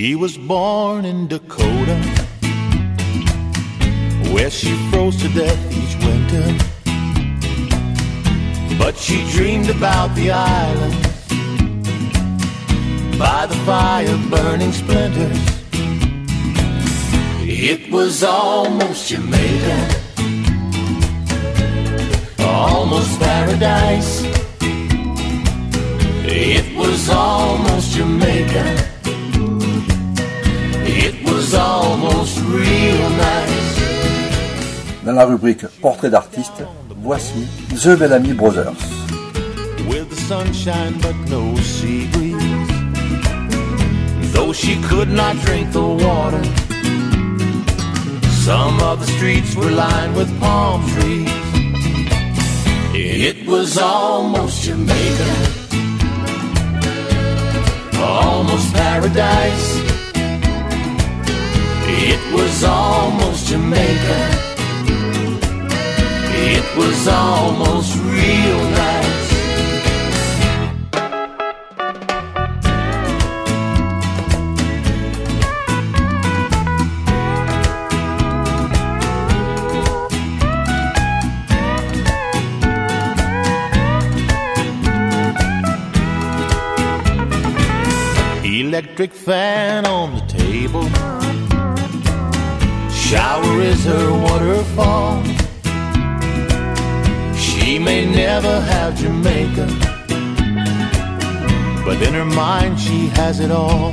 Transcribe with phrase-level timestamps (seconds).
[0.00, 1.96] She was born in Dakota,
[4.32, 6.46] where she froze to death each winter.
[8.78, 10.94] But she dreamed about the island
[13.18, 15.40] by the fire burning splinters.
[17.42, 19.78] It was almost Jamaica,
[22.38, 24.22] almost paradise.
[26.24, 28.97] It was almost Jamaica.
[35.04, 36.62] Dans la rubrique Portrait d'artiste,
[37.00, 38.74] voici The Bellamy Brothers.
[39.88, 42.34] With the sunshine but no sea breeze.
[44.32, 46.44] Though she could not drink the water,
[48.44, 51.30] some of the streets were lined with palm trees.
[52.94, 55.30] It was almost Jamaica,
[57.96, 59.87] almost paradise.
[61.90, 64.18] It was almost Jamaica.
[66.50, 69.18] It was almost real nice.
[88.44, 90.88] Electric fan on the table
[93.08, 95.24] shower is her waterfall.
[97.34, 99.66] She may never have Jamaica,
[101.86, 103.92] but in her mind she has it all.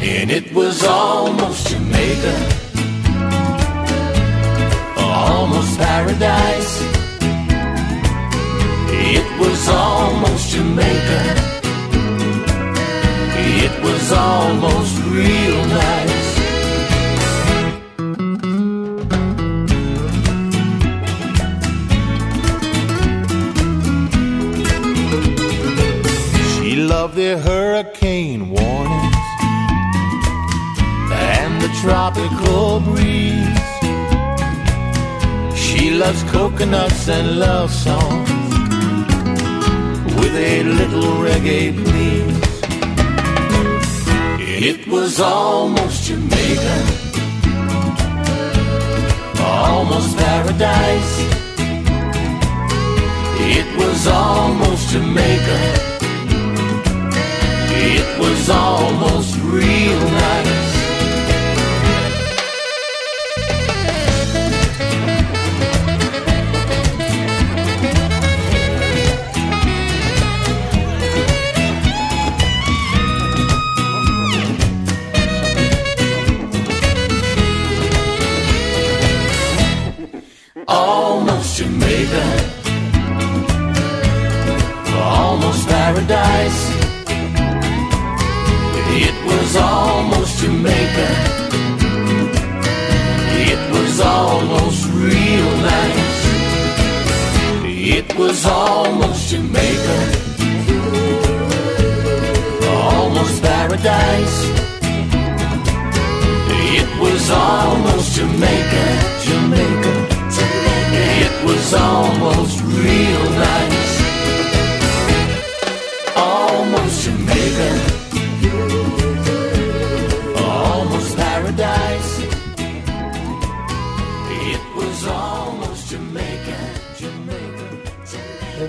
[0.00, 2.34] And it was almost Jamaica,
[36.08, 38.30] loves coconuts and love songs
[40.16, 42.48] with a little reggae, please.
[44.68, 46.76] It was almost Jamaica,
[49.38, 51.14] almost paradise.
[53.56, 55.58] It was almost Jamaica.
[57.92, 60.67] It was almost real nice.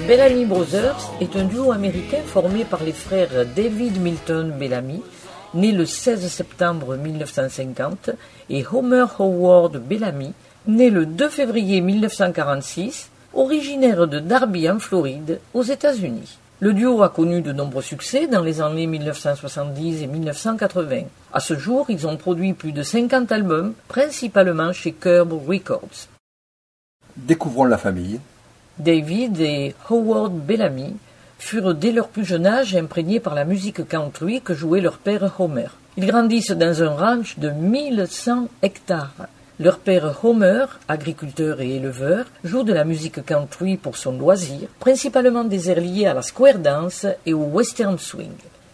[0.09, 5.03] Bellamy Brothers est un duo américain formé par les frères David Milton Bellamy,
[5.53, 8.09] né le 16 septembre 1950,
[8.50, 10.34] et Homer Howard Bellamy,
[10.66, 16.40] né le 2 février 1946, originaire de Darby en Floride, aux États-Unis.
[16.59, 21.03] Le duo a connu de nombreux succès dans les années 1970 et 1980.
[21.34, 26.08] À ce jour, ils ont produit plus de 50 albums, principalement chez Curb Records.
[27.16, 28.20] Découvrons la famille
[28.79, 30.96] David et Howard Bellamy
[31.37, 35.34] furent dès leur plus jeune âge imprégnés par la musique country que jouait leur père
[35.37, 35.67] Homer.
[35.97, 39.28] Ils grandissent dans un ranch de 1100 hectares.
[39.59, 45.43] Leur père Homer, agriculteur et éleveur, joue de la musique country pour son loisir, principalement
[45.43, 48.32] des airs liés à la square dance et au western swing.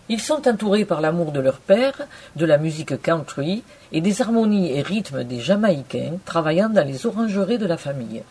[0.07, 4.77] Ils sont entourés par l'amour de leur père, de la musique country et des harmonies
[4.77, 8.21] et rythmes des Jamaïcains travaillant dans les orangeries de la famille.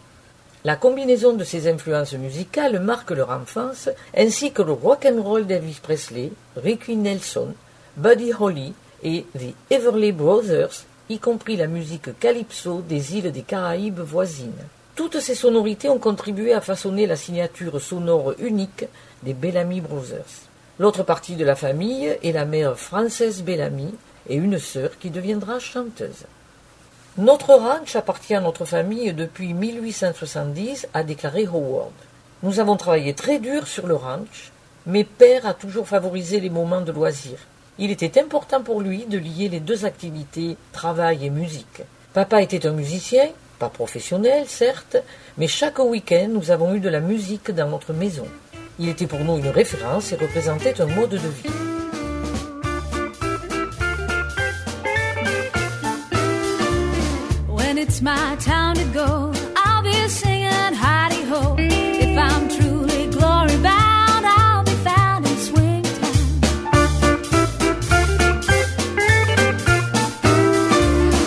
[0.66, 5.44] La combinaison de ces influences musicales marque leur enfance, ainsi que le rock and roll
[5.44, 7.52] d'Elvis Presley, Ricky Nelson,
[7.98, 8.72] Buddy Holly
[9.02, 14.66] et The Everly Brothers, y compris la musique calypso des îles des Caraïbes voisines.
[14.94, 18.86] Toutes ces sonorités ont contribué à façonner la signature sonore unique
[19.22, 20.48] des Bellamy Brothers.
[20.78, 23.94] L'autre partie de la famille est la mère Frances Bellamy
[24.30, 26.24] et une sœur qui deviendra chanteuse.
[27.16, 31.92] Notre ranch appartient à notre famille depuis 1870, a déclaré Howard.
[32.42, 34.50] Nous avons travaillé très dur sur le ranch,
[34.84, 37.38] mais père a toujours favorisé les moments de loisirs.
[37.78, 41.82] Il était important pour lui de lier les deux activités, travail et musique.
[42.14, 43.28] Papa était un musicien,
[43.60, 44.96] pas professionnel, certes,
[45.38, 48.26] mais chaque week-end, nous avons eu de la musique dans notre maison.
[48.80, 51.73] Il était pour nous une référence et représentait un mode de vie.
[57.94, 61.54] It's my time to go, I'll be singing Heidi Ho.
[61.58, 66.40] If I'm truly glory bound, I'll be found in swing time.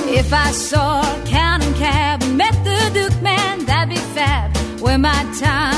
[0.09, 4.53] If I saw a counting cab met the Duke man, that'd be fab.
[4.81, 5.76] When my time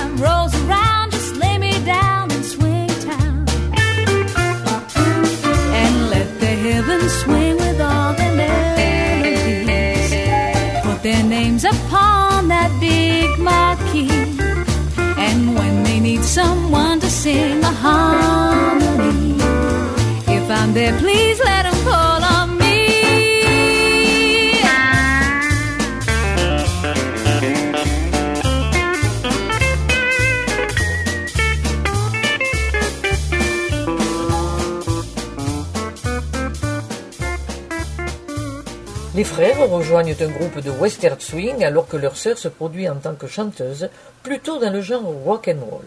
[39.40, 43.16] frères rejoignent un groupe de western swing alors que leur sœur se produit en tant
[43.16, 43.88] que chanteuse,
[44.22, 45.86] plutôt dans le genre rock and roll.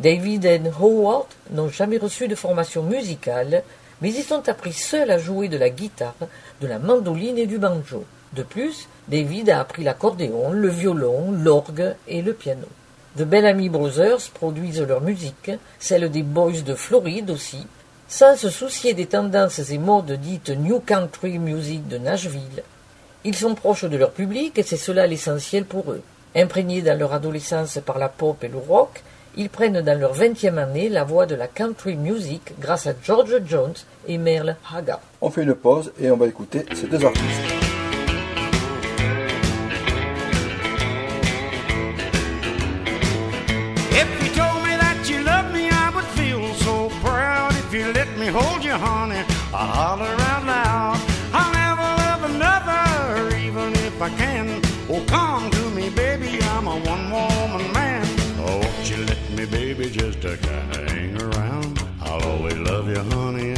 [0.00, 3.62] David et Howard n'ont jamais reçu de formation musicale,
[4.02, 6.16] mais ils ont appris seuls à jouer de la guitare,
[6.60, 8.04] de la mandoline et du banjo.
[8.32, 12.66] De plus, David a appris l'accordéon, le violon, l'orgue et le piano.
[13.16, 17.64] The Bellamy Brothers produisent leur musique, celle des Boys de Floride aussi,
[18.08, 22.64] sans se soucier des tendances et modes dites New Country Music de Nashville.
[23.22, 26.00] Ils sont proches de leur public et c'est cela l'essentiel pour eux.
[26.34, 29.02] Imprégnés dans leur adolescence par la pop et le rock,
[29.36, 33.36] ils prennent dans leur vingtième année la voie de la country music grâce à George
[33.46, 33.74] Jones
[34.08, 35.00] et Merle Haggard.
[35.20, 37.26] On fait une pause et on va écouter ces deux artistes.
[43.92, 44.30] If you
[54.00, 54.62] if I can.
[54.88, 58.06] Oh, come to me, baby, I'm a one-woman man.
[58.38, 61.84] Oh, won't you let me, baby, just to hang around?
[62.00, 63.49] I'll always love you, honey,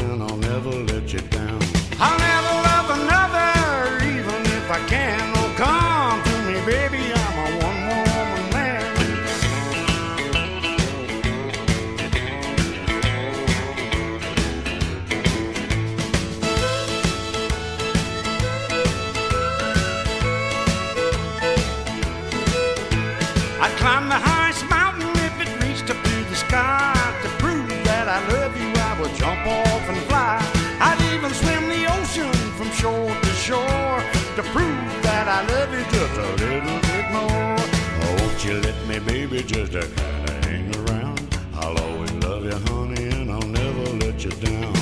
[39.43, 41.39] baby, just a kinda hang around?
[41.55, 44.82] I'll always love you, honey, and I'll never let you down.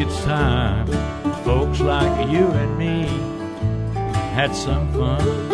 [0.00, 0.86] It's time
[1.44, 3.06] folks like you and me
[4.34, 5.47] had some fun.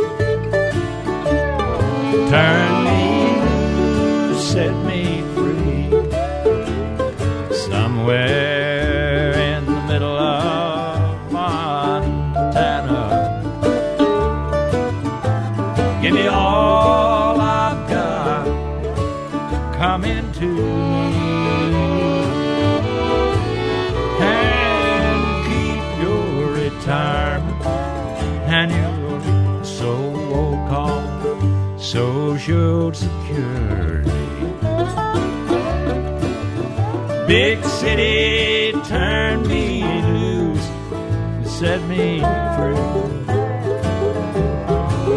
[41.97, 42.21] Me
[42.57, 42.81] free.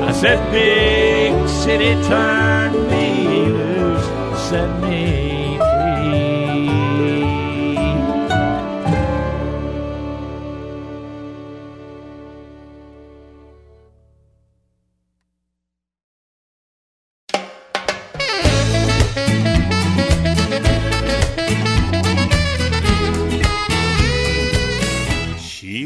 [0.10, 2.87] I said, big city, turn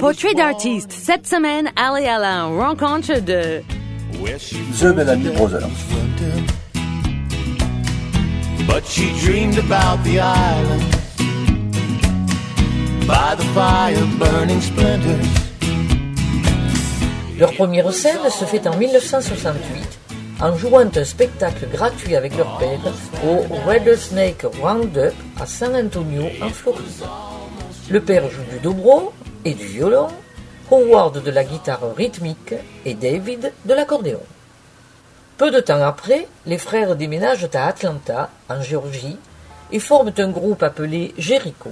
[0.01, 0.91] Portrait d'artiste.
[0.91, 3.62] Cette semaine, Ali Alain, rencontre de
[4.79, 5.70] The Bellamy Brothers.
[8.65, 10.81] But she dreamed about the island
[13.05, 15.24] by the fire burning splinters.
[17.38, 20.00] Leur première scène se fait en 1968
[20.41, 22.79] en jouant un spectacle gratuit avec leur père
[23.24, 27.05] au Rattlesnake Roundup à San Antonio en Floride.
[27.91, 29.13] Le père joue du dobro
[29.46, 30.08] et du violon,
[30.72, 32.54] Howard de la guitare rythmique
[32.86, 34.22] et David de l'accordéon.
[35.38, 39.18] Peu de temps après, les frères déménagent à Atlanta, en Géorgie,
[39.72, 41.72] et forment un groupe appelé Jericho.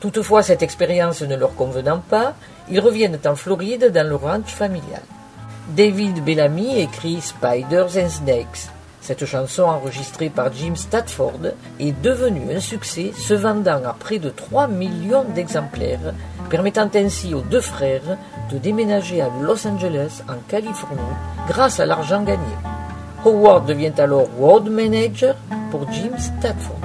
[0.00, 2.34] Toutefois, cette expérience ne leur convenant pas,
[2.70, 5.02] ils reviennent en Floride dans le ranch familial.
[5.70, 8.70] David Bellamy écrit Spiders and Snakes.
[9.08, 11.40] Cette chanson enregistrée par Jim Stafford
[11.80, 16.12] est devenue un succès, se vendant à près de 3 millions d'exemplaires,
[16.50, 18.18] permettant ainsi aux deux frères
[18.52, 21.00] de déménager à Los Angeles, en Californie,
[21.48, 22.42] grâce à l'argent gagné.
[23.24, 25.36] Howard devient alors road manager
[25.70, 26.76] pour Jim Stafford.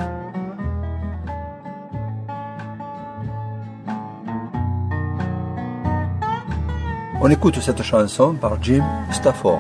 [7.20, 9.60] On écoute cette chanson par Jim Stafford.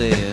[0.00, 0.29] said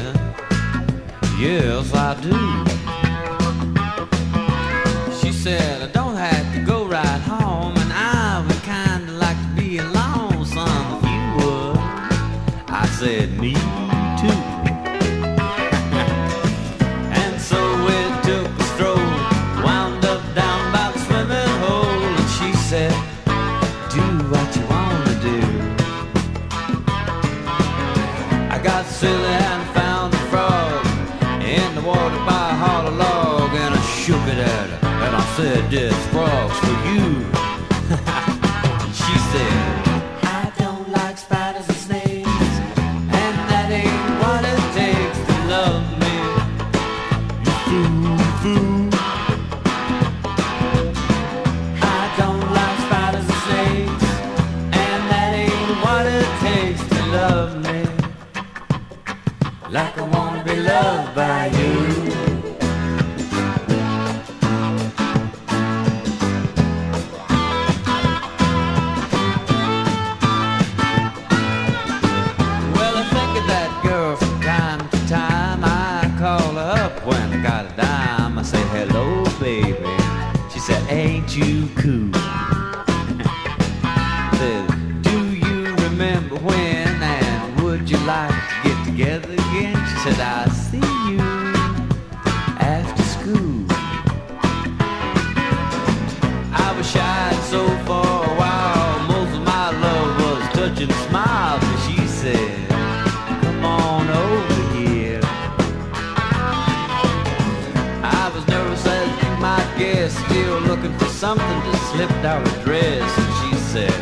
[110.08, 113.18] there still looking for something to slip down her dress.
[113.18, 113.94] And she said,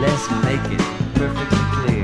[0.00, 0.80] let's make it
[1.14, 2.03] perfectly clear.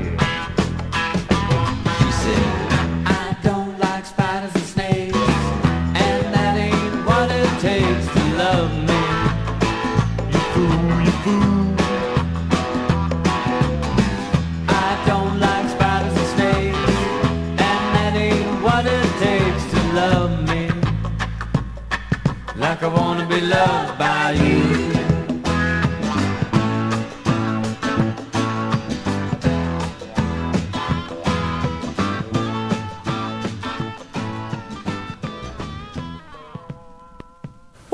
[23.31, 23.33] Au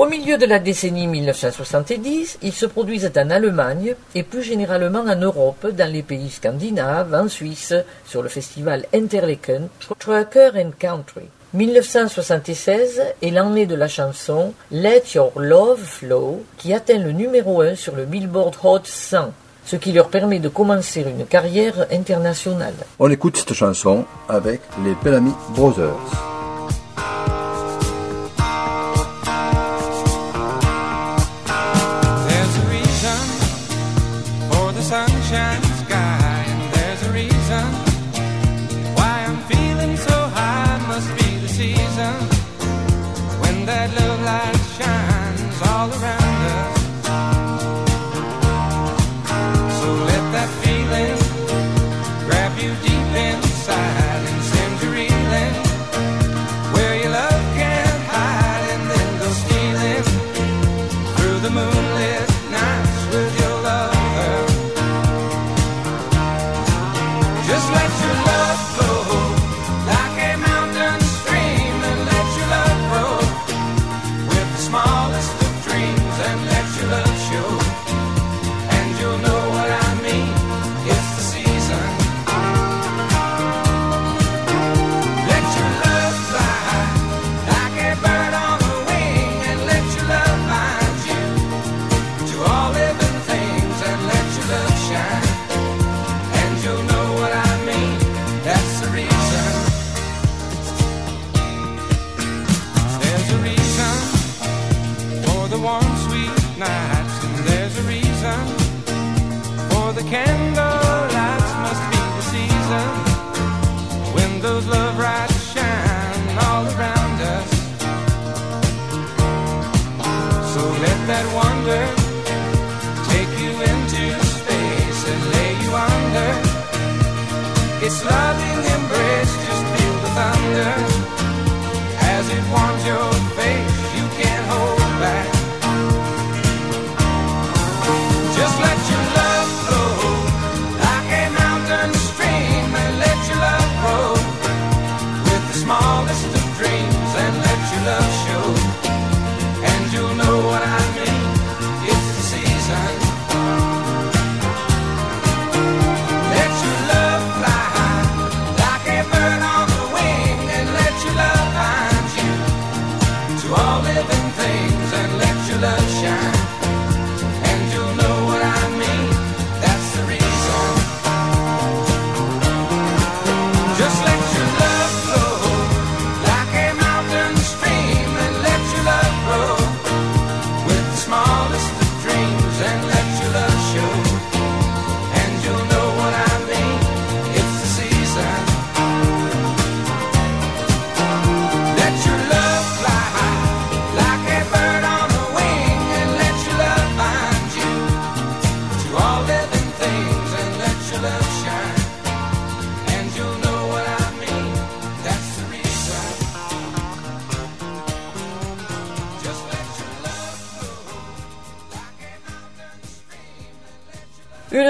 [0.06, 5.68] milieu de la décennie 1970, ils se produisent en Allemagne et plus généralement en Europe,
[5.68, 7.74] dans les pays scandinaves, en Suisse,
[8.04, 11.28] sur le festival Interlaken Trucker and Country.
[11.54, 17.74] 1976 est l'année de la chanson Let Your Love Flow qui atteint le numéro 1
[17.74, 19.32] sur le Billboard Hot 100,
[19.64, 22.74] ce qui leur permet de commencer une carrière internationale.
[22.98, 26.47] On écoute cette chanson avec les Bellamy Brothers.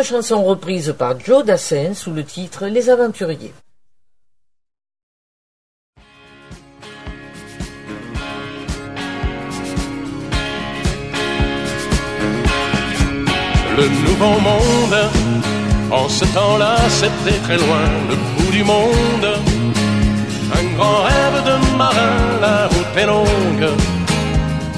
[0.09, 3.53] Chanson reprise par Joe Dassin sous le titre Les Aventuriers.
[13.77, 14.99] Le nouveau monde,
[15.91, 19.29] en ce temps-là, c'était très loin, le bout du monde.
[20.59, 23.71] Un grand rêve de marin, la route est longue,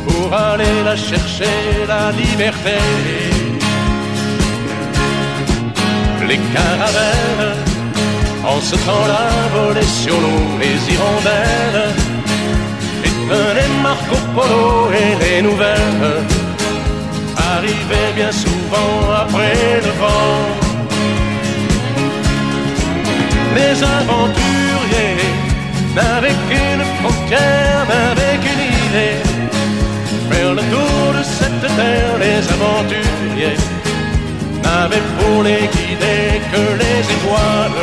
[0.06, 3.29] pour aller la chercher, la liberté.
[6.30, 7.56] Les caravelles,
[8.44, 11.86] en ce temps-là, volaient sur l'eau, les hirondelles,
[13.04, 16.22] et tenaient Marco Polo et les nouvelles
[17.52, 20.46] arrivait bien souvent après le vent.
[23.56, 25.16] Les aventuriers
[25.96, 29.18] n'avaient qu'une frontière, n'avaient qu'une idée.
[30.30, 33.69] Faire le tour de cette terre, les aventuriers
[34.62, 37.80] n'avaient pour les guider que les étoiles.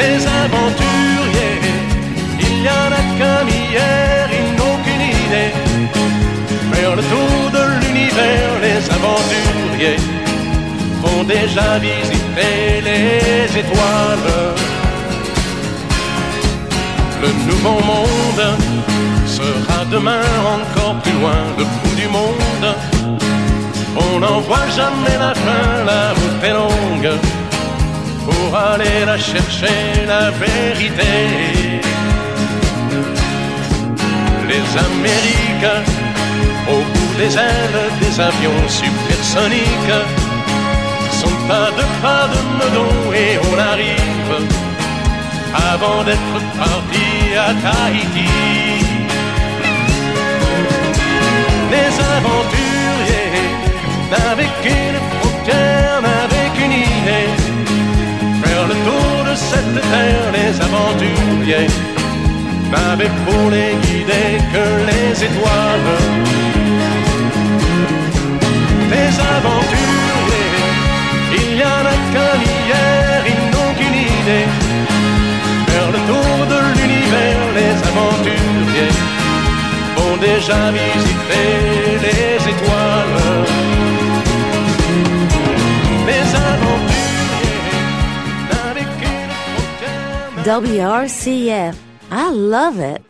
[0.00, 1.60] Les aventuriers,
[2.38, 5.66] il y en a comme hier, ils n'ont qu'une idée
[6.76, 10.00] faire le tour de l'univers, les aventuriers
[11.02, 14.32] vont déjà visiter les étoiles.
[17.22, 18.46] Le nouveau monde
[19.26, 23.35] sera demain encore plus loin, le bout du monde.
[23.98, 27.12] On n'en voit jamais la fin, la route est longue
[28.24, 31.12] pour aller la chercher, la vérité.
[34.48, 35.72] Les Amériques
[36.68, 39.98] au bout des ailes des avions supersoniques
[41.20, 44.34] sont pas de pas de meudon et on arrive
[45.72, 47.08] avant d'être parti
[47.46, 48.30] à Tahiti.
[51.72, 52.65] Les aventuriers
[54.10, 57.30] n'avaient qu'une frontière, n'avaient qu'une idée.
[58.42, 61.70] Faire le tour de cette terre, les aventuriers
[62.70, 65.90] n'avaient pour les guider que les étoiles.
[68.92, 70.50] Les aventuriers,
[71.40, 74.48] il y en a qu'un hier, ils n'ont qu'une idée.
[75.68, 78.94] Faire le tour de l'univers, les aventuriers
[79.96, 81.46] vont déjà visiter
[82.04, 82.45] les
[90.46, 91.74] WRCF.
[92.08, 93.02] I love it.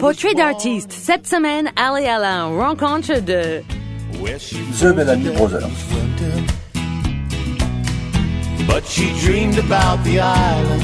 [0.00, 0.90] Portrait d'artiste.
[0.90, 3.62] Cette semaine, allez à la rencontre de
[4.80, 5.70] The Bellamy Brothers.
[8.66, 10.82] But she dreamed about the island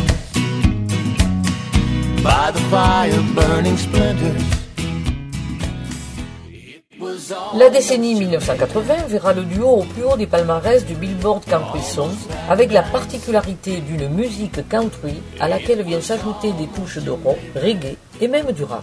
[2.23, 4.62] by the fire burning splinters.
[7.55, 12.29] La décennie 1980 verra le duo au plus haut des palmarès du Billboard Country Songs,
[12.49, 17.97] avec la particularité d'une musique country à laquelle viennent s'ajouter des touches de rock, reggae
[18.21, 18.83] et même du rap.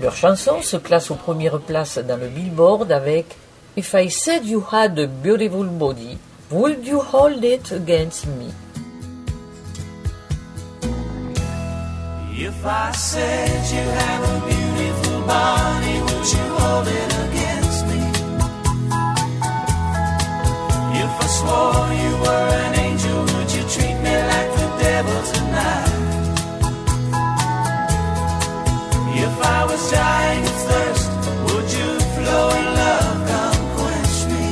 [0.00, 3.36] Leur chanson se classe aux premières places dans le Billboard avec
[3.76, 6.18] If I said you had a beautiful body,
[6.50, 8.52] would you hold it against me?
[12.34, 17.61] If I said you have a beautiful body, would you hold it against me?
[21.04, 25.90] If I swore you were an angel, would you treat me like the devil tonight?
[29.26, 31.10] If I was dying of thirst,
[31.46, 34.46] would you flow in love, come quench me?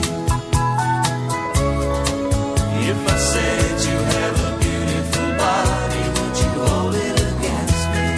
[2.90, 8.08] If I said you have a beautiful body, would you hold it against me?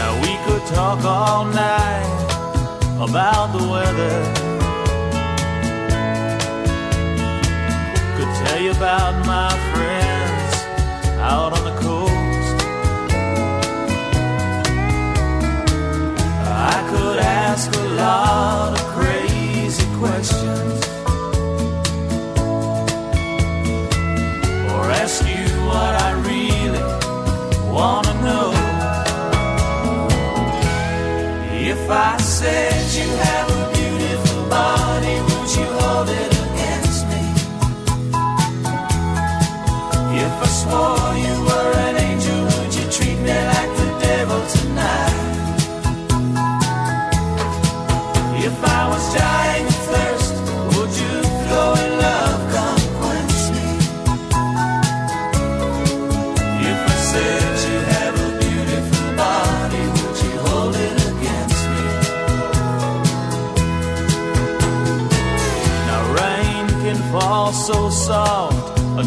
[0.00, 1.89] Now we could talk all night
[3.00, 4.16] about the weather.
[8.16, 10.54] Could tell you about my friends
[11.18, 12.56] out on the coast.
[16.44, 18.59] I could ask a lot.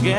[0.04, 0.16] alguém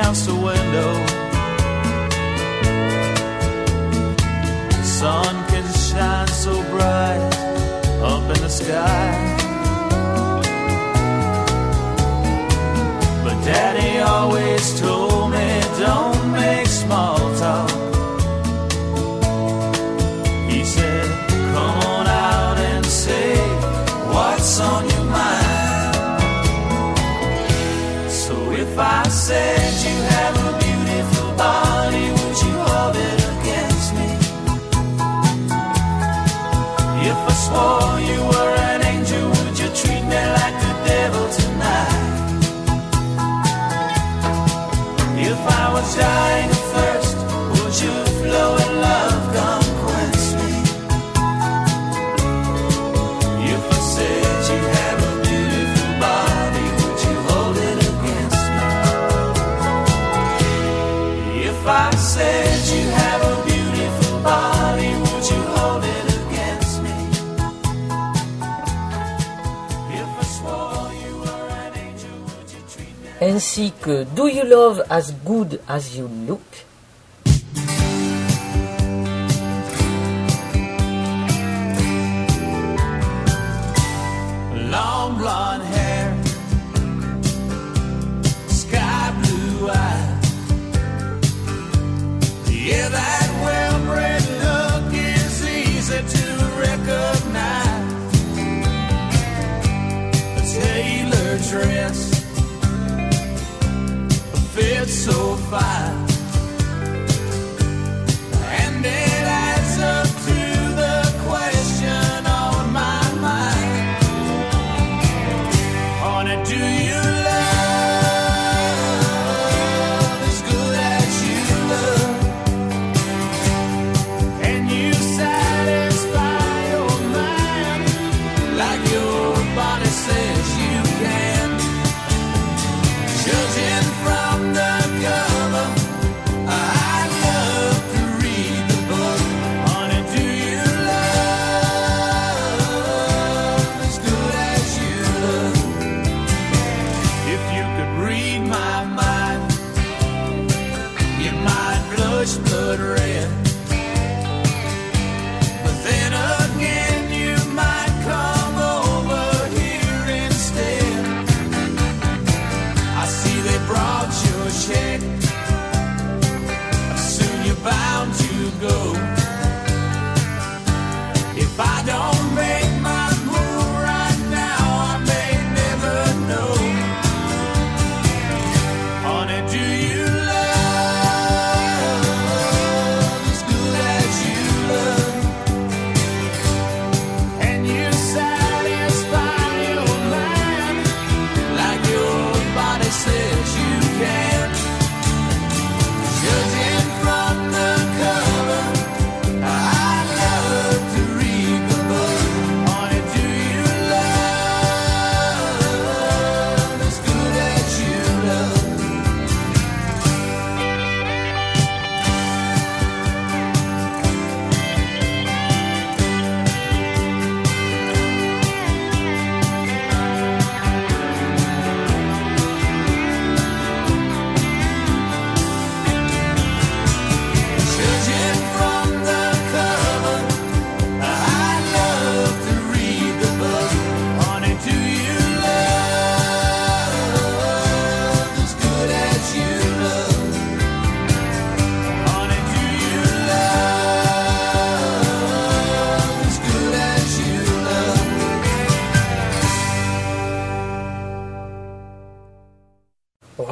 [73.34, 76.40] ainsi que Do You Love As Good As You Look?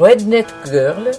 [0.02, 1.12] Redneck Girl,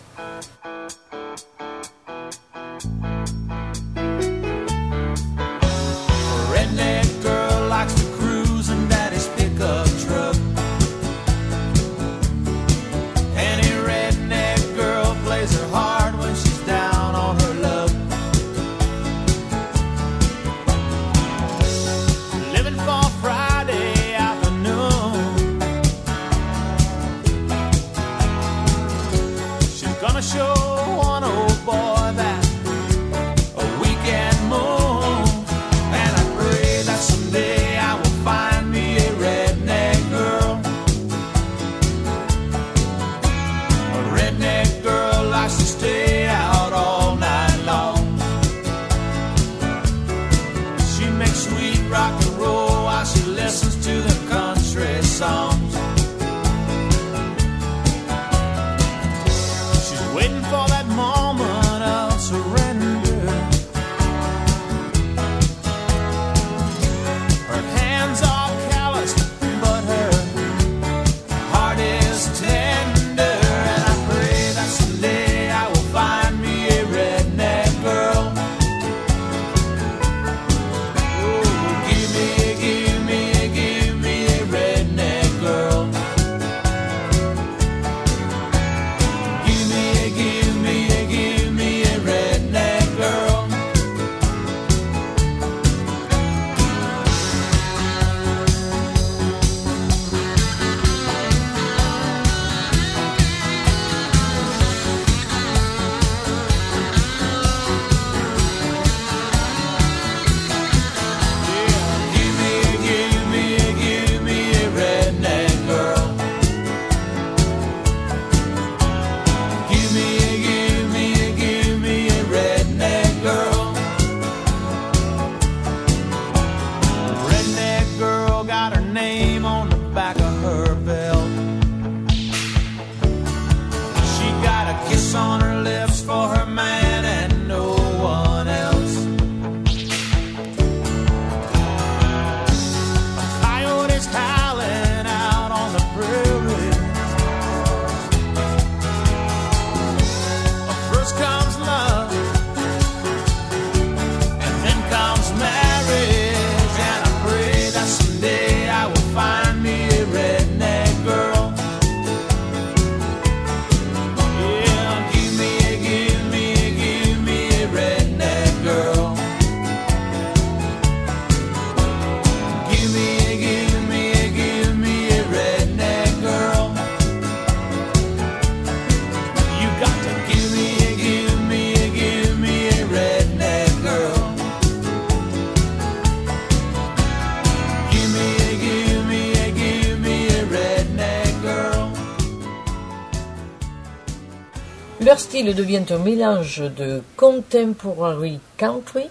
[195.43, 199.09] Style devient un mélange de contemporary country,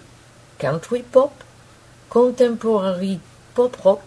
[0.57, 1.31] country pop,
[2.09, 3.19] contemporary
[3.53, 4.01] pop rock,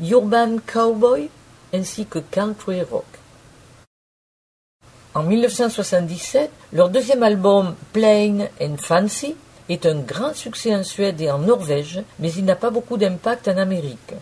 [0.00, 1.30] urban cowboy
[1.72, 3.06] ainsi que country rock.
[5.14, 9.36] En 1977, leur deuxième album Plain and Fancy
[9.68, 13.46] est un grand succès en Suède et en Norvège, mais il n'a pas beaucoup d'impact
[13.46, 14.14] en Amérique.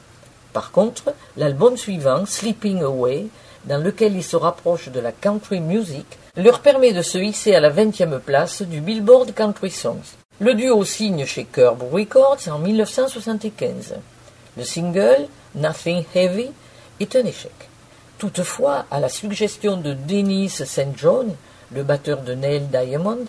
[0.52, 3.28] Par contre, l'album suivant, Sleeping Away,
[3.64, 6.06] dans lequel ils se rapprochent de la country music,
[6.36, 10.16] leur permet de se hisser à la 20e place du Billboard Country Songs.
[10.40, 13.96] Le duo signe chez Curb Records en 1975.
[14.56, 16.50] Le single, Nothing Heavy,
[16.98, 17.52] est un échec.
[18.18, 20.96] Toutefois, à la suggestion de Dennis St.
[20.96, 21.34] John,
[21.72, 23.24] le batteur de Neil Diamond,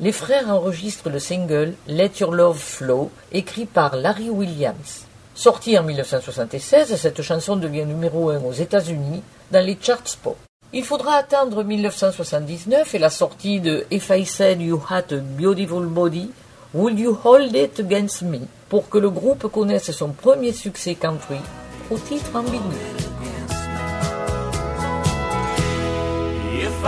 [0.00, 5.06] les frères enregistrent le single Let Your Love Flow, écrit par Larry Williams.
[5.34, 10.36] Sortie en 1976, cette chanson devient numéro 1 aux États-Unis dans les charts pop.
[10.72, 15.86] Il faudra attendre 1979 et la sortie de If I Said You Had a Beautiful
[15.86, 16.30] Body,
[16.74, 21.38] Would You Hold It Against Me pour que le groupe connaisse son premier succès country
[21.90, 22.60] au titre ambigu.
[26.58, 26.84] If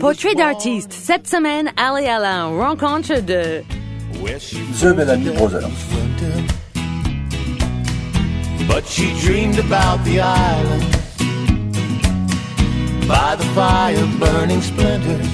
[0.00, 0.92] Portrait d'artiste.
[0.92, 3.62] Cette semaine, Ali Alain rencontre de
[4.80, 5.68] The Bellamy Brothers.
[8.66, 10.82] But she dreamed about the island
[13.06, 15.26] by the fire burning splinters.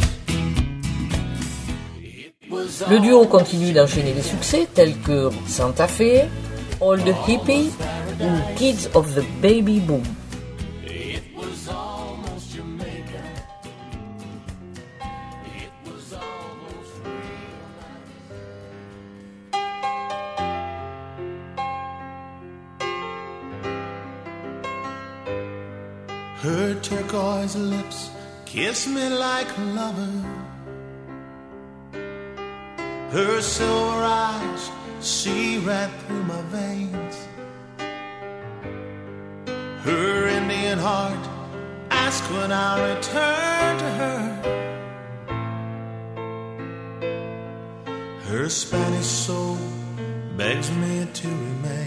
[2.91, 6.27] Le duo continue d'enchaîner les succès tels que Santa Fe,
[6.81, 7.71] All the Hippie
[8.21, 10.03] ou Kids of the Baby Boom.
[26.43, 28.09] Her turquoise lips
[28.47, 30.13] kiss me like a lover.
[33.11, 34.71] Her silver eyes
[35.01, 37.29] see right through my veins.
[39.85, 41.29] Her Indian heart
[41.91, 44.21] asks when I'll return to her.
[48.29, 49.59] Her Spanish soul
[50.39, 51.80] begs me to remain.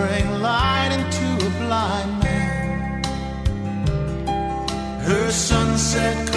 [0.00, 3.02] Bring light into a blind man.
[5.06, 6.29] Her sunset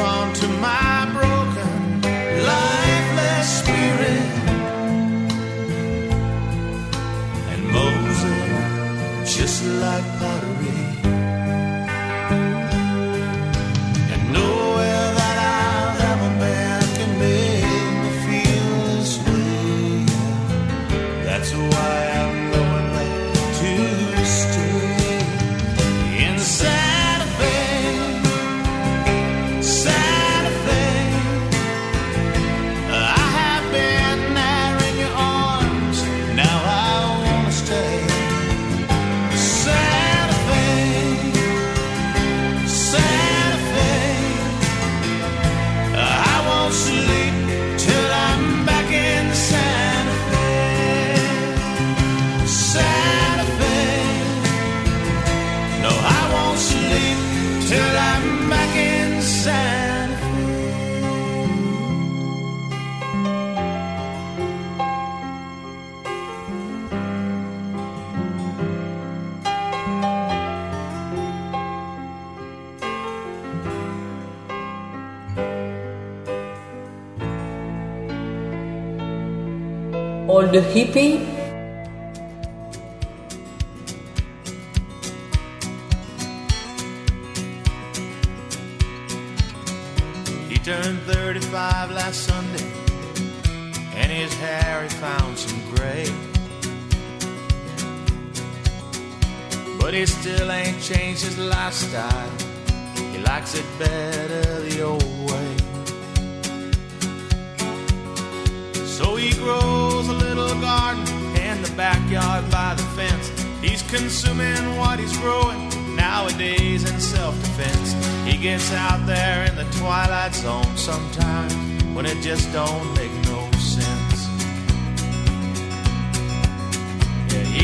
[0.00, 2.00] holds on to my broken,
[2.46, 4.28] lifeless spirit
[7.52, 11.19] and Moses, just like pottery.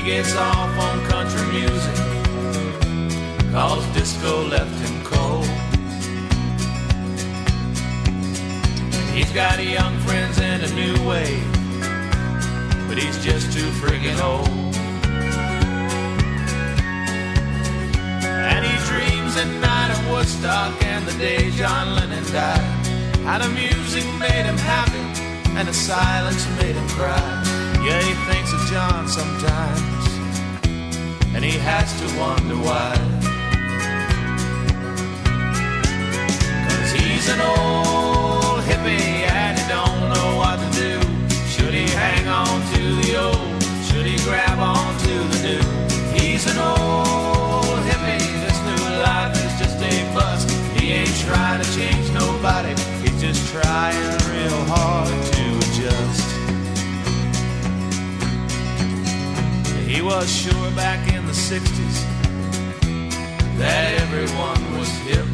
[0.06, 1.96] Gets off on country music,
[3.50, 5.44] cause disco left him cold.
[9.12, 11.52] He's got young friends and a new wave,
[12.86, 14.48] but he's just too friggin' old.
[18.22, 22.60] And he dreams at night of Woodstock and the day John Lennon died.
[23.24, 25.02] How the music made him happy
[25.58, 27.42] and the silence made him cry.
[27.82, 29.95] Yeah, he thinks of John sometimes,
[31.46, 32.92] he has to wonder why.
[36.66, 40.94] Cause he's an old hippie and he don't know what to do.
[41.54, 43.62] Should he hang on to the old?
[43.86, 45.64] Should he grab on to the new?
[46.18, 50.50] He's an old hippie, this new life is just a bust.
[50.76, 56.26] He ain't trying to change nobody, he's just trying real hard to adjust.
[59.86, 61.15] He was sure back in the 60s
[63.58, 65.26] that everyone was hip.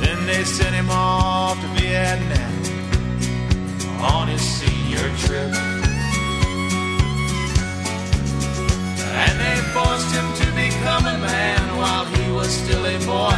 [0.00, 2.52] Then they sent him off to Vietnam
[4.00, 5.52] on his senior trip.
[9.20, 13.34] And they forced him to become a man while he was still a boy.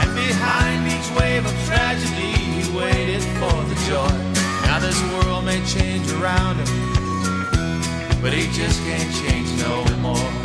[0.00, 4.16] And behind each wave of tragedy, he waited for the joy.
[4.66, 10.41] Now this world may change around him, but he just can't change no more.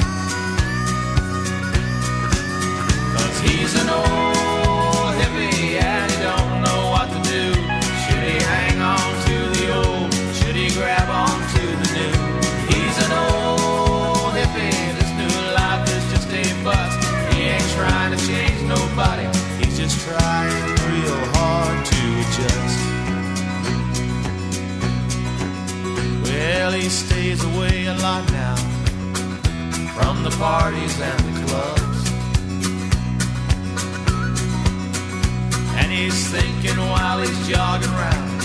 [6.07, 7.53] He don't know what to do.
[8.03, 10.13] Should he hang on to the old?
[10.37, 12.15] Should he grab on to the new?
[12.71, 16.99] He's an old hippie, this new life is just a bust.
[17.33, 19.27] He ain't trying to change nobody,
[19.59, 22.79] he's just trying real hard to adjust.
[26.23, 28.55] Well, he stays away a lot now
[29.95, 31.96] from the parties and the clubs.
[35.97, 38.41] He's thinking while he's jogging around,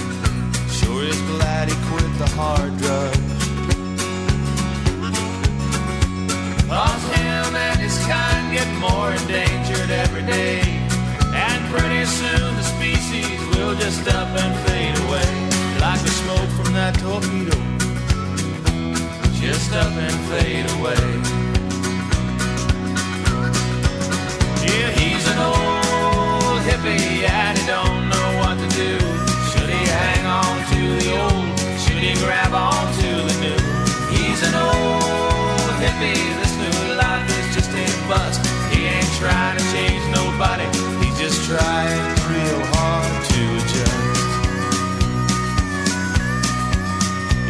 [0.70, 3.32] sure is glad he quit the hard drugs.
[6.68, 10.60] Cause him and his kind get more endangered every day.
[11.46, 15.30] And pretty soon the species will just up and fade away.
[15.84, 17.58] Like the smoke from that torpedo.
[19.42, 21.04] Just up and fade away.
[24.66, 25.71] Yeah, he's an old
[26.62, 28.98] hippie and he don't know what to do.
[29.50, 31.48] Should he hang on to the old?
[31.82, 33.62] Should he grab on to the new?
[34.14, 36.22] He's an old hippie.
[36.38, 38.40] This new life is just a bust.
[38.70, 40.66] He ain't trying to change nobody.
[41.02, 44.22] He's just trying real hard to adjust.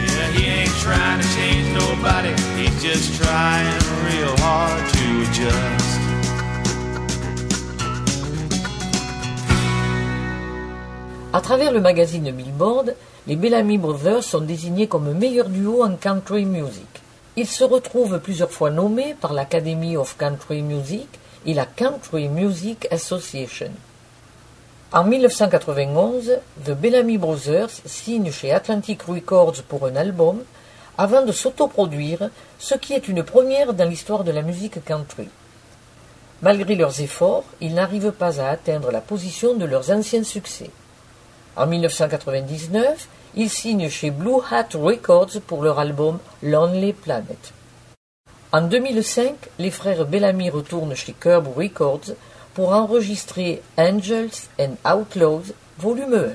[0.01, 2.33] Yeah, he ain't trying to change nobody.
[2.57, 3.77] He's just trying
[4.09, 5.82] real hard to adjust.
[11.35, 12.95] À travers le magazine Billboard,
[13.27, 17.01] les Bellamy Brothers sont désignés comme meilleur duo en country music.
[17.37, 21.09] Ils se retrouvent plusieurs fois nommés par l'Academy of Country Music
[21.47, 23.71] et la Country Music Association.
[24.93, 30.43] En 1991, The Bellamy Brothers signent chez Atlantic Records pour un album
[30.99, 32.29] avant de s'autoproduire,
[32.59, 35.31] ce qui est une première dans l'histoire de la musique country.
[36.43, 40.69] Malgré leurs efforts, ils n'arrivent pas à atteindre la position de leurs anciens succès.
[41.55, 47.53] En 1999, ils signent chez Blue Hat Records pour leur album Lonely Planet.
[48.53, 52.15] En 2005, les frères Bellamy retournent chez Curb Records
[52.55, 56.33] pour enregistrer Angels and Outlaws Volume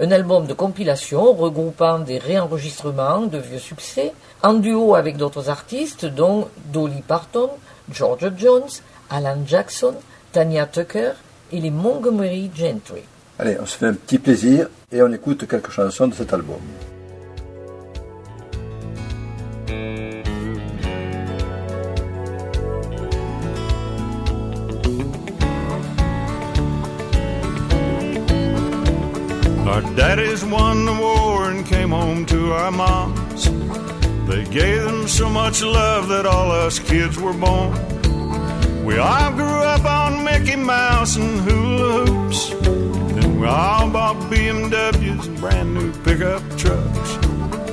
[0.00, 5.50] 1, un album de compilation regroupant des réenregistrements de vieux succès en duo avec d'autres
[5.50, 7.50] artistes dont Dolly Parton,
[7.92, 8.68] Georgia Jones,
[9.10, 9.94] Alan Jackson,
[10.32, 11.12] Tanya Tucker
[11.52, 13.02] et les Montgomery Gentry.
[13.40, 16.56] Allez, on se fait un petit plaisir et on écoute quelques chansons de cet album.
[29.68, 33.48] Our daddies won the war and came home to our moms.
[34.26, 37.72] They gave them so much love that all us kids were born.
[38.84, 42.77] We all grew up on Mickey Mouse and hula hoops.
[43.38, 47.16] Then we all bought BMWs and brand new pickup trucks.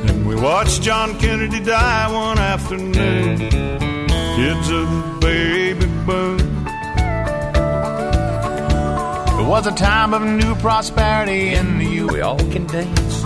[0.08, 3.40] And we watched John Kennedy die one afternoon.
[3.40, 6.40] Kids of the baby boom.
[9.40, 12.08] It was a time of new prosperity in the U.
[12.10, 13.24] We all can dance.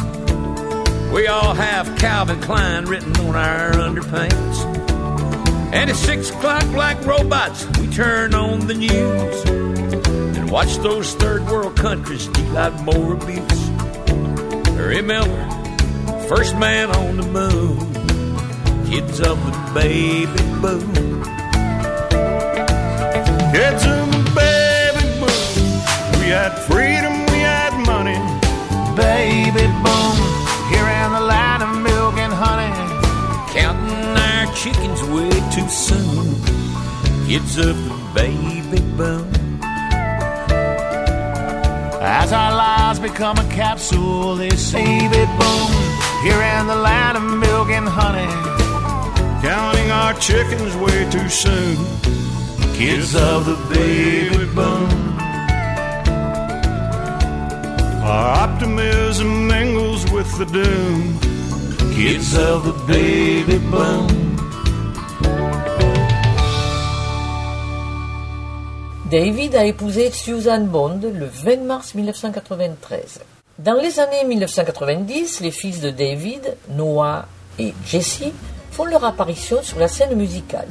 [1.11, 4.63] We all have Calvin Klein written on our underpants.
[5.73, 9.68] And at six o'clock, like robots, we turn on the news
[10.49, 13.69] and watch those third world countries deal out more abuse.
[14.71, 15.41] Remember,
[16.27, 17.77] first man on the moon,
[18.89, 20.93] kids of the baby boom.
[23.53, 26.19] Kids of the baby boom.
[26.19, 28.17] We had freedom, we had money.
[28.95, 30.15] Baby boom,
[30.71, 32.73] here in the land of milk and honey.
[33.53, 36.35] Counting our chickens way too soon.
[37.27, 39.38] Kids of the baby boom.
[42.01, 45.71] As our lives become a capsule, they say, baby boom,
[46.23, 48.31] here in the land of milk and honey.
[49.41, 51.75] Counting our chickens way too soon.
[52.73, 54.89] Kids of the baby boom.
[58.01, 61.19] Our optimism mingles with the doom.
[61.93, 64.18] Kids of the baby boom.
[69.09, 73.21] David a épousé Susan Bond le 20 mars 1993.
[73.57, 77.25] Dans les années 1990, les fils de David, Noah
[77.57, 78.25] et Jesse,
[78.69, 80.67] font leur apparition sur la scène musicale.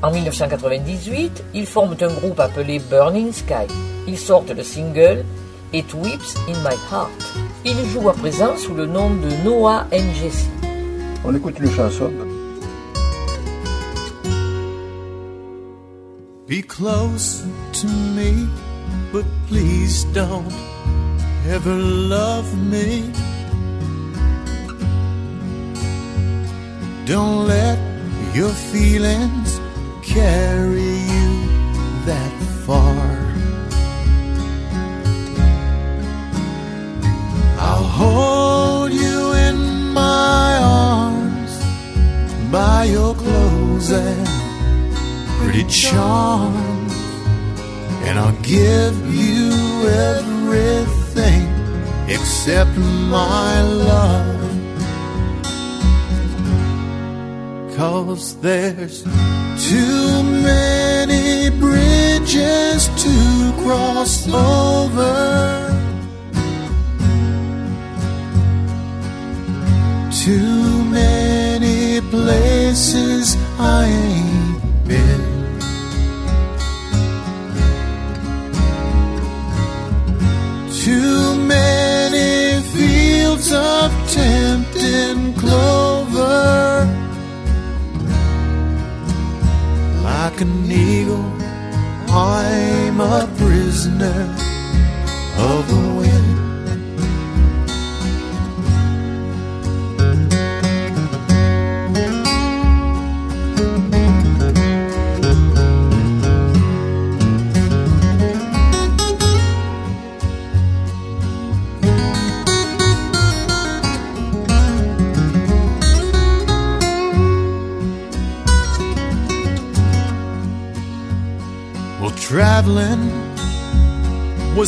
[0.00, 3.66] En 1998, ils forment un groupe appelé Burning Sky.
[4.06, 5.24] Ils sortent le single
[5.72, 7.10] It Weeps in My Heart.
[7.64, 10.46] Ils jouent à présent sous le nom de Noah and Jesse.
[11.24, 12.12] On écoute une chanson.
[16.52, 17.46] Be close
[17.80, 18.46] to me,
[19.10, 20.52] but please don't
[21.46, 23.10] ever love me.
[27.06, 27.78] Don't let
[28.34, 29.60] your feelings
[30.02, 31.30] carry you
[32.04, 32.34] that
[32.66, 33.00] far.
[37.58, 39.56] I'll hold you in
[39.94, 41.52] my arms
[42.52, 43.90] by your clothes
[45.42, 46.92] pretty charms,
[48.06, 49.50] and I'll give you
[49.88, 51.48] everything
[52.08, 54.42] except my love.
[57.76, 59.02] Cause there's
[59.68, 65.68] too many bridges to cross over.
[70.24, 75.31] Too many places I ain't been.
[84.72, 86.86] Tempting clover.
[90.02, 90.68] Like an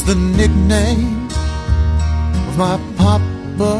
[0.07, 1.29] the nickname
[2.49, 3.75] of my papa.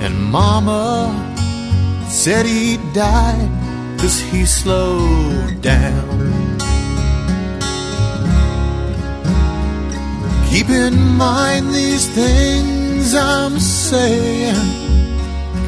[0.00, 1.12] And mama
[2.08, 3.50] said he died
[4.00, 6.56] cause he slowed down.
[10.48, 14.54] Keep in mind these things I'm saying,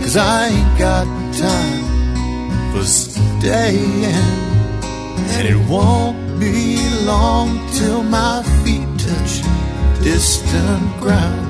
[0.01, 4.05] cause I ain't got time for staying.
[5.35, 9.43] And it won't be long till my feet touch
[10.03, 11.47] distant ground.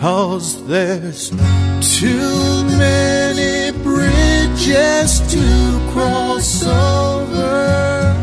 [0.00, 1.30] Cause there's
[1.80, 8.14] too many bridges to cross over.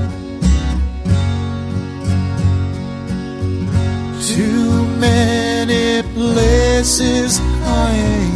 [4.22, 8.31] Too many places I ain't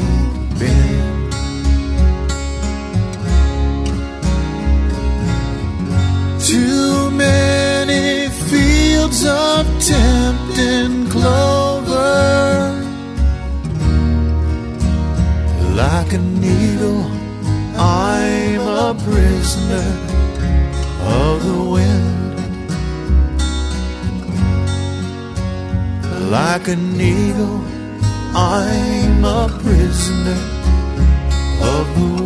[9.85, 12.73] tempting clover.
[15.75, 17.03] Like a needle,
[17.77, 19.89] I'm a prisoner
[21.21, 22.35] of the wind.
[26.31, 27.61] Like an eagle,
[28.33, 30.41] I'm a prisoner
[31.61, 32.24] of the wind.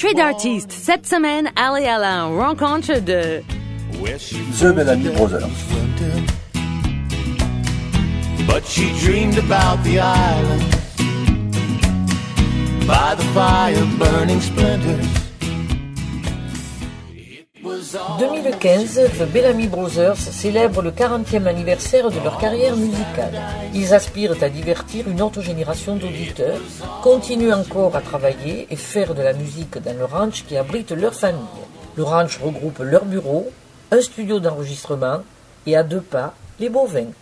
[0.00, 0.70] Portrait d'artiste.
[0.70, 3.42] Cette semaine, Ali Alain, rencontre de
[4.00, 5.42] The Bellamy Brothers.
[8.46, 10.62] But she dreamed about the island
[12.86, 15.17] by the fire burning splinters.
[17.92, 23.40] 2015, The Bellamy Brothers célèbrent le 40e anniversaire de leur carrière musicale.
[23.74, 26.58] Ils aspirent à divertir une autre génération d'auditeurs,
[27.02, 31.14] continuent encore à travailler et faire de la musique dans le ranch qui abrite leur
[31.14, 31.40] famille.
[31.96, 33.50] Le ranch regroupe leur bureau,
[33.90, 35.22] un studio d'enregistrement
[35.66, 37.12] et à deux pas, les bovins.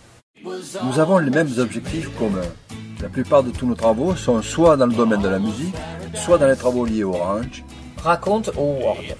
[0.45, 2.53] Nous avons les mêmes objectifs communs.
[3.01, 5.77] La plupart de tous nos travaux sont soit dans le domaine de la musique,
[6.15, 7.63] soit dans les travaux liés au ranch.
[8.07, 9.17] Raconte Howard.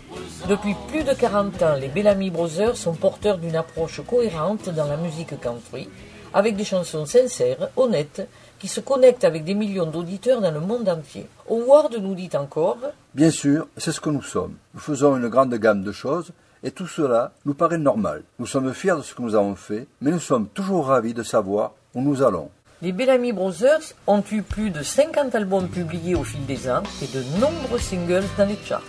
[0.49, 4.97] Depuis plus de 40 ans, les Bellamy Brothers sont porteurs d'une approche cohérente dans la
[4.97, 5.89] musique country,
[6.33, 8.29] avec des chansons sincères, honnêtes,
[8.61, 11.27] qui se connectent avec des millions d'auditeurs dans le monde entier.
[11.51, 12.79] Howard nous dit encore
[13.13, 14.55] Bien sûr, c'est ce que nous sommes.
[14.73, 16.31] Nous faisons une grande gamme de choses
[16.63, 18.23] et tout cela nous paraît normal.
[18.39, 21.25] Nous sommes fiers de ce que nous avons fait, mais nous sommes toujours ravis de
[21.25, 22.51] savoir où nous allons.
[22.83, 27.07] Les Bellamy Brothers ont eu plus de 50 albums publiés au fil des ans et
[27.07, 28.83] de nombreux singles dans les charts.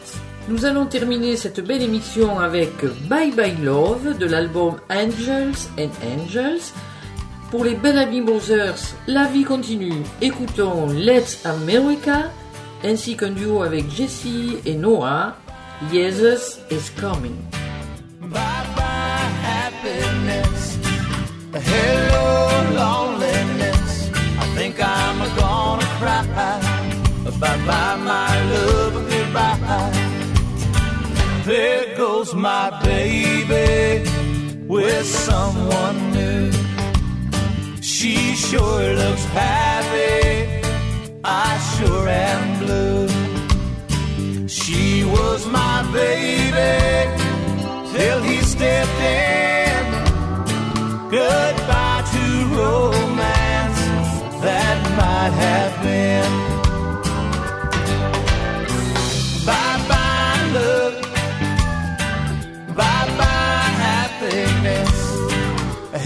[0.49, 2.71] Nous allons terminer cette belle émission avec
[3.07, 6.73] Bye Bye Love de l'album Angels and Angels.
[7.49, 10.03] Pour les Bellamy Brothers, La vie continue.
[10.21, 12.29] Écoutons Let's America
[12.83, 15.35] ainsi qu'un duo avec Jessie et Noah,
[15.93, 17.38] Jesus is Coming.
[18.19, 18.41] Bye
[18.75, 20.77] bye happiness.
[21.53, 22.07] Hello
[27.68, 29.91] Bye bye my love, goodbye.
[31.43, 34.09] There goes my baby
[34.68, 36.51] with someone new.
[37.82, 40.61] She sure looks happy.
[41.26, 43.07] I sure am blue.
[44.47, 46.76] She was my baby
[47.91, 49.84] till he stepped in.
[51.09, 52.26] Goodbye to
[52.61, 53.82] romance
[54.41, 56.46] that might have been.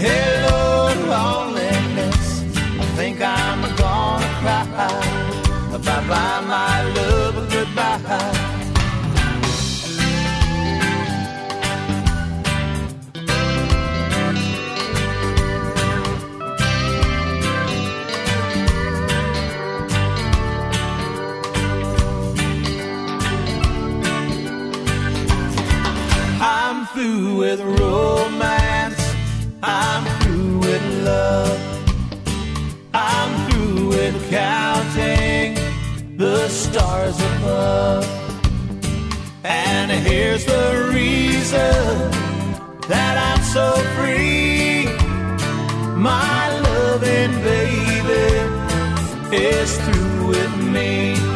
[0.04, 2.42] Hello loneliness.
[2.80, 4.64] I think I'm gonna cry.
[5.70, 7.36] Bye bye my love.
[7.52, 8.02] Goodbye.
[26.40, 28.61] I'm through with romance.
[29.64, 31.60] I'm through with love.
[32.92, 35.54] I'm through with counting
[36.16, 38.04] the stars above.
[39.44, 42.10] And here's the reason
[42.88, 44.86] that I'm so free.
[45.96, 51.31] My loving baby is through with me.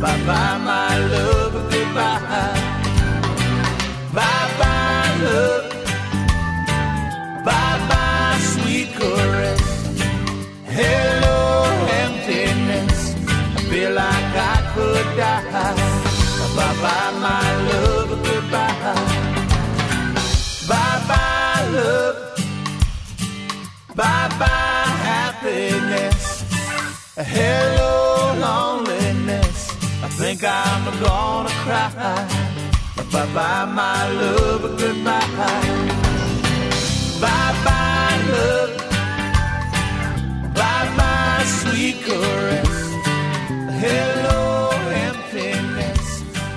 [0.00, 1.52] Bye bye, my love.
[1.70, 2.54] Goodbye.
[4.12, 5.64] Bye bye, love.
[7.44, 9.62] Bye bye, sweet caress.
[10.78, 11.38] Hello,
[12.02, 13.14] emptiness.
[13.56, 15.74] I feel like I could die.
[16.56, 18.10] Bye bye, my love.
[18.26, 18.94] Goodbye.
[20.68, 22.16] Bye bye, love.
[23.94, 26.22] Bye bye, happiness.
[27.16, 28.05] Hello,
[30.18, 31.90] think I'm gonna cry.
[33.12, 34.62] Bye bye, my love.
[34.62, 35.26] Goodbye.
[37.20, 38.72] Bye bye, love.
[40.54, 42.76] Bye bye, sweet caress.
[43.82, 44.70] Hello,
[45.06, 46.06] emptiness.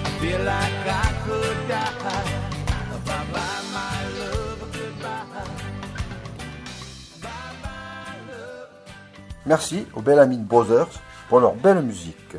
[0.05, 1.93] I feel like I could die.
[3.07, 4.59] Bye bye, my love.
[4.73, 5.25] Goodbye.
[7.21, 8.69] Bye bye, love.
[9.45, 10.89] Merci aux Bellamy Brothers
[11.27, 12.35] pour leur belle musique.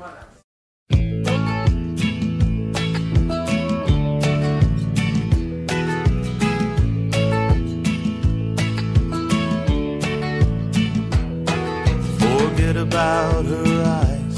[12.71, 14.37] Forget about her eyes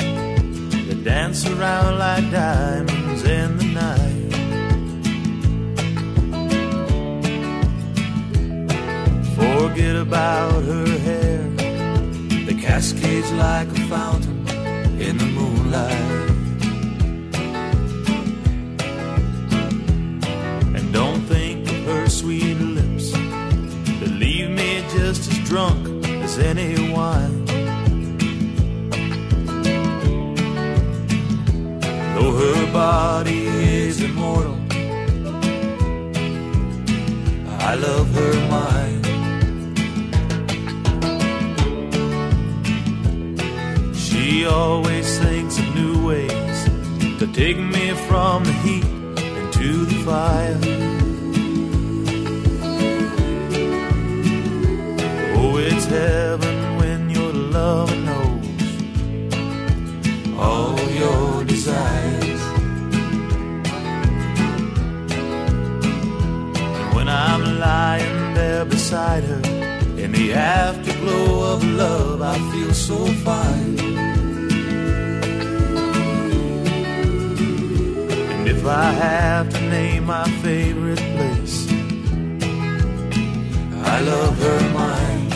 [0.87, 4.33] that dance around like diamonds in the night.
[9.37, 11.43] Forget about her hair
[12.47, 14.49] that cascades like a fountain
[14.99, 16.31] in the moonlight.
[20.75, 27.32] And don't think of her sweet lips that leave me just as drunk as anyone
[32.73, 34.59] body is immortal.
[37.61, 39.07] I love her mind.
[43.95, 46.65] She always thinks of new ways
[47.19, 48.85] to take me from the heat
[49.41, 50.59] into the fire.
[55.37, 58.49] Oh, it's heaven when your love knows
[60.39, 62.02] all your desires.
[67.63, 69.43] Lying there beside her
[70.03, 72.99] in the afterglow of love, I feel so
[73.29, 73.79] fine.
[78.33, 81.57] And if I have to name my favorite place,
[83.95, 85.31] I love her mind.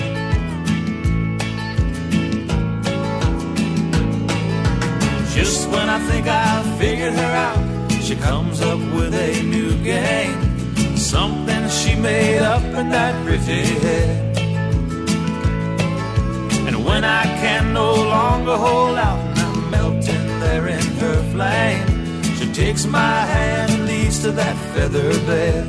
[5.36, 7.62] Just when I think I've figured her out,
[8.06, 10.45] she comes up with a new game.
[11.06, 14.38] Something she made up in that pretty head.
[16.66, 22.22] And when I can no longer hold out and I'm melting there in her flame,
[22.38, 25.64] she takes my hand and leads to that feather bed.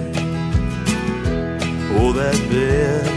[2.00, 3.08] Oh, that bed.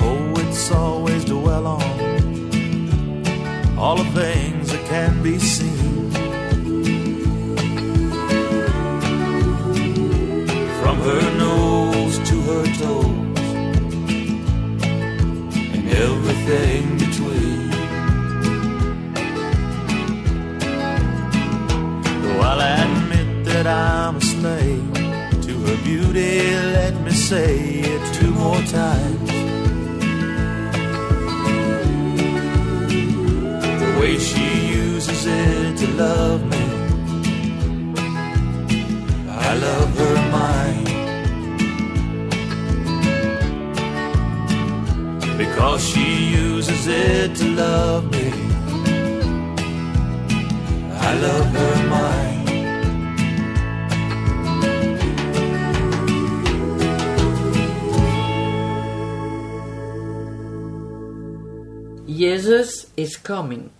[0.00, 1.98] Oh, it's always dwell on
[3.78, 5.77] all the things that can be seen.
[11.08, 13.40] Her nose to her toes,
[15.74, 17.70] and everything between.
[22.22, 24.92] Though I'll admit that I'm a slave
[25.46, 26.40] to her beauty,
[26.78, 27.56] let me say
[27.92, 29.30] it two more times.
[33.82, 34.46] the way she
[34.84, 36.57] uses it to love me.
[45.80, 48.32] She uses it to love me.
[50.90, 52.38] I love her mind.
[62.06, 63.70] Jesus is coming.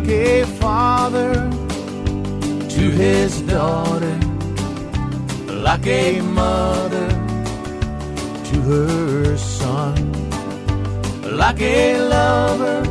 [0.00, 1.34] Like a father
[2.74, 4.18] to his daughter.
[5.46, 7.08] Like a mother
[8.48, 10.10] to her son
[11.40, 12.82] like a lover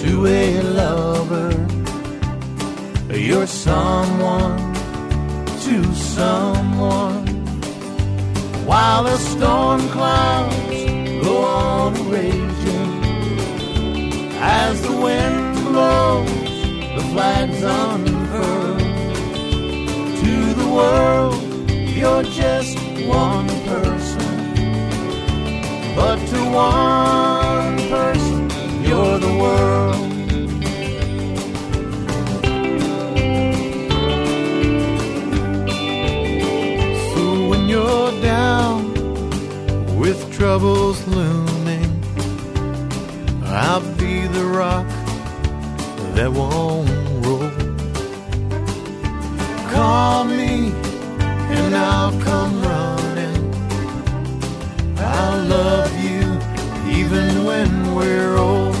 [0.00, 1.50] to a lover.
[3.14, 4.58] You're someone
[5.64, 7.26] to someone.
[8.66, 10.84] While the storm clouds
[11.24, 12.92] go on raging,
[14.40, 15.29] as the wind
[15.80, 16.62] blows,
[16.96, 18.78] the flags unfurl.
[20.22, 21.40] To the world,
[21.98, 22.76] you're just
[23.06, 24.32] one person.
[25.96, 26.40] But to
[26.72, 28.40] one person,
[28.88, 30.10] you're the world.
[37.12, 38.80] So when you're down
[40.02, 41.90] with troubles looming,
[43.44, 44.89] I'll be the rock
[46.20, 46.90] that won't
[47.24, 47.50] roll.
[49.72, 50.70] Call me
[51.56, 53.42] and I'll come running.
[54.98, 56.24] I'll love you
[56.98, 58.76] even when we're old.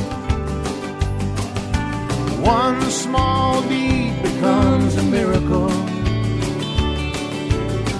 [2.44, 5.72] One small deed becomes a miracle.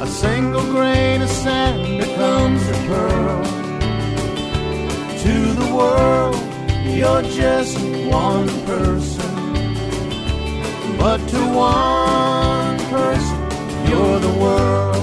[0.03, 3.43] A single grain of sand becomes a pearl.
[5.25, 6.37] To the world,
[6.85, 7.79] you're just
[8.11, 9.10] one person
[11.31, 13.39] to one person,
[13.89, 14.97] you're the world.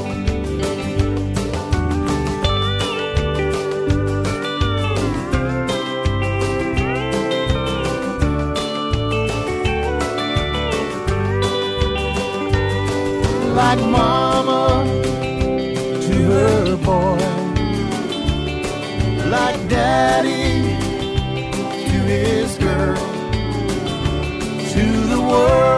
[13.56, 14.84] Like mama
[16.08, 17.18] to her boy,
[19.30, 20.76] like daddy
[21.90, 22.98] to his girl,
[24.74, 25.77] to the world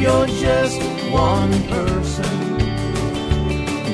[0.00, 0.80] you're just
[1.12, 2.24] one person.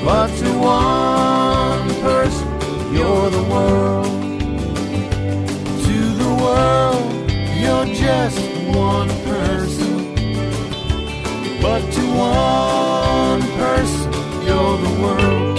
[0.05, 2.49] But to one person,
[2.95, 4.07] you're the world.
[5.85, 7.31] To the world,
[7.63, 8.39] you're just
[8.75, 10.15] one person.
[11.61, 14.13] But to one person,
[14.47, 15.56] you're the world.